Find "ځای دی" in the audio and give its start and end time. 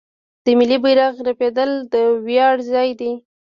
2.71-3.11